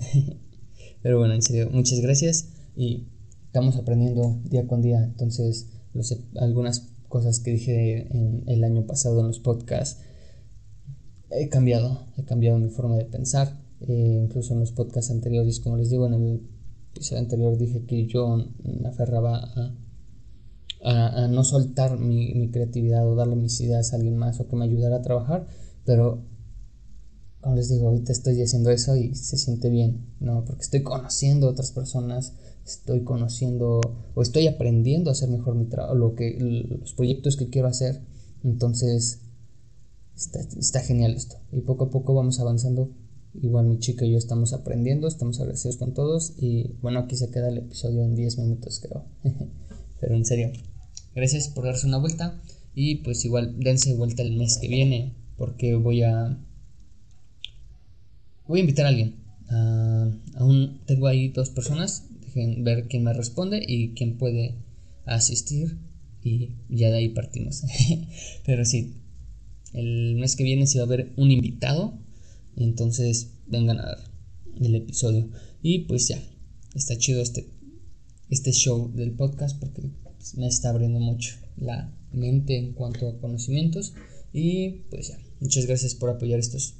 Pero 1.02 1.18
bueno, 1.18 1.34
en 1.34 1.42
serio, 1.42 1.70
muchas 1.70 2.00
gracias 2.00 2.48
y 2.76 3.08
estamos 3.46 3.76
aprendiendo 3.76 4.40
día 4.44 4.66
con 4.66 4.82
día. 4.82 5.02
Entonces, 5.04 5.68
algunas 6.36 6.88
cosas 7.08 7.40
que 7.40 7.52
dije 7.52 8.08
en 8.10 8.44
el 8.46 8.64
año 8.64 8.86
pasado 8.86 9.20
en 9.20 9.28
los 9.28 9.40
podcasts, 9.40 10.02
he 11.30 11.48
cambiado, 11.48 12.06
he 12.16 12.24
cambiado 12.24 12.58
mi 12.58 12.70
forma 12.70 12.96
de 12.96 13.04
pensar 13.04 13.59
eh, 13.80 14.20
incluso 14.24 14.54
en 14.54 14.60
los 14.60 14.72
podcasts 14.72 15.10
anteriores, 15.10 15.60
como 15.60 15.76
les 15.76 15.90
digo, 15.90 16.06
en 16.06 16.14
el 16.14 16.40
episodio 16.92 17.20
anterior 17.20 17.56
dije 17.56 17.84
que 17.86 18.06
yo 18.06 18.36
me 18.62 18.88
aferraba 18.88 19.38
a, 19.38 21.24
a, 21.24 21.28
no 21.28 21.44
soltar 21.44 21.98
mi, 21.98 22.34
mi, 22.34 22.50
creatividad 22.50 23.06
o 23.06 23.14
darle 23.14 23.36
mis 23.36 23.60
ideas 23.60 23.92
a 23.92 23.96
alguien 23.96 24.16
más 24.16 24.40
o 24.40 24.48
que 24.48 24.56
me 24.56 24.64
ayudara 24.64 24.96
a 24.96 25.02
trabajar, 25.02 25.46
pero 25.84 26.24
como 27.40 27.56
les 27.56 27.70
digo, 27.70 27.88
ahorita 27.88 28.12
estoy 28.12 28.40
haciendo 28.42 28.70
eso 28.70 28.96
y 28.96 29.14
se 29.14 29.38
siente 29.38 29.70
bien, 29.70 30.14
¿no? 30.20 30.44
Porque 30.44 30.62
estoy 30.62 30.82
conociendo 30.82 31.46
a 31.46 31.50
otras 31.50 31.72
personas, 31.72 32.34
estoy 32.66 33.02
conociendo 33.02 33.80
o 34.14 34.22
estoy 34.22 34.46
aprendiendo 34.46 35.08
a 35.08 35.12
hacer 35.12 35.30
mejor 35.30 35.54
mi 35.54 35.64
trabajo, 35.64 35.94
lo 35.94 36.14
que, 36.14 36.36
los 36.38 36.92
proyectos 36.92 37.36
que 37.36 37.48
quiero 37.48 37.68
hacer, 37.68 38.02
entonces 38.44 39.20
está, 40.14 40.40
está 40.40 40.80
genial 40.80 41.14
esto 41.14 41.36
y 41.50 41.60
poco 41.60 41.84
a 41.84 41.90
poco 41.90 42.14
vamos 42.14 42.40
avanzando 42.40 42.90
Igual 43.34 43.66
mi 43.66 43.78
chica 43.78 44.04
y 44.04 44.12
yo 44.12 44.18
estamos 44.18 44.52
aprendiendo, 44.52 45.06
estamos 45.06 45.38
agradecidos 45.38 45.76
con 45.76 45.94
todos 45.94 46.34
y 46.36 46.74
bueno, 46.82 47.00
aquí 47.00 47.16
se 47.16 47.30
queda 47.30 47.48
el 47.48 47.58
episodio 47.58 48.02
en 48.02 48.16
10 48.16 48.38
minutos 48.38 48.80
creo. 48.80 49.04
Pero 50.00 50.16
en 50.16 50.24
serio, 50.24 50.50
gracias 51.14 51.48
por 51.48 51.64
darse 51.64 51.86
una 51.86 51.98
vuelta 51.98 52.40
y 52.74 52.96
pues 52.96 53.24
igual 53.24 53.58
dense 53.60 53.94
vuelta 53.94 54.22
el 54.22 54.36
mes 54.36 54.58
que 54.60 54.68
viene 54.68 55.14
porque 55.36 55.76
voy 55.76 56.02
a 56.02 56.38
voy 58.48 58.58
a 58.58 58.62
invitar 58.62 58.86
a 58.86 58.88
alguien. 58.88 59.14
aún 60.34 60.80
tengo 60.86 61.06
ahí 61.06 61.28
dos 61.28 61.50
personas, 61.50 62.06
dejen 62.20 62.64
ver 62.64 62.88
quién 62.88 63.04
me 63.04 63.12
responde 63.12 63.62
y 63.64 63.94
quién 63.94 64.18
puede 64.18 64.56
asistir 65.06 65.78
y 66.22 66.56
ya 66.68 66.90
de 66.90 66.96
ahí 66.96 67.08
partimos. 67.10 67.62
Pero 68.44 68.64
sí, 68.64 68.96
el 69.72 70.16
mes 70.16 70.34
que 70.34 70.42
viene 70.42 70.66
se 70.66 70.78
va 70.78 70.84
a 70.84 70.88
ver 70.88 71.12
un 71.16 71.30
invitado 71.30 71.94
entonces 72.64 73.32
vengan 73.46 73.78
a 73.80 73.86
ver 73.86 73.98
el 74.60 74.74
episodio. 74.74 75.28
Y 75.62 75.80
pues 75.80 76.08
ya, 76.08 76.22
está 76.74 76.96
chido 76.96 77.20
este, 77.20 77.46
este 78.28 78.52
show 78.52 78.92
del 78.94 79.12
podcast 79.12 79.58
porque 79.58 79.82
pues, 80.02 80.36
me 80.36 80.46
está 80.46 80.70
abriendo 80.70 81.00
mucho 81.00 81.34
la 81.56 81.94
mente 82.12 82.56
en 82.56 82.72
cuanto 82.72 83.08
a 83.08 83.18
conocimientos. 83.18 83.94
Y 84.32 84.84
pues 84.90 85.08
ya, 85.08 85.18
muchas 85.40 85.66
gracias 85.66 85.94
por 85.94 86.10
apoyar 86.10 86.38
estos 86.38 86.74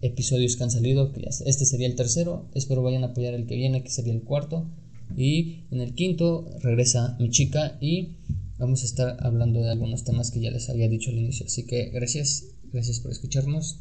episodios 0.00 0.56
que 0.56 0.64
han 0.64 0.70
salido. 0.70 1.12
Que 1.12 1.28
este 1.46 1.64
sería 1.64 1.86
el 1.86 1.96
tercero. 1.96 2.48
Espero 2.54 2.82
vayan 2.82 3.04
a 3.04 3.08
apoyar 3.08 3.34
el 3.34 3.46
que 3.46 3.56
viene, 3.56 3.82
que 3.82 3.90
sería 3.90 4.12
el 4.12 4.22
cuarto. 4.22 4.70
Y 5.16 5.64
en 5.70 5.80
el 5.80 5.94
quinto 5.94 6.48
regresa 6.60 7.16
mi 7.18 7.30
chica 7.30 7.76
y 7.80 8.16
vamos 8.58 8.82
a 8.82 8.86
estar 8.86 9.16
hablando 9.20 9.60
de 9.60 9.70
algunos 9.70 10.04
temas 10.04 10.30
que 10.30 10.40
ya 10.40 10.50
les 10.50 10.68
había 10.70 10.88
dicho 10.88 11.10
al 11.10 11.18
inicio. 11.18 11.46
Así 11.46 11.66
que 11.66 11.90
gracias, 11.90 12.44
gracias 12.72 13.00
por 13.00 13.10
escucharnos. 13.10 13.78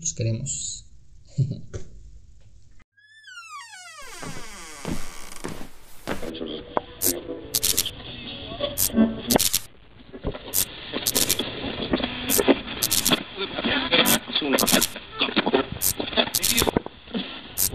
Los 0.00 0.14
queremos. 0.14 0.86